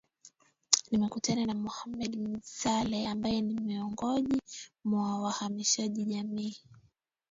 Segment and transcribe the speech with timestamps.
[0.91, 4.41] Nimekutana na Mohamed Mzale ambaye ni miongoji
[4.83, 6.57] mwa wahamasishaji jamii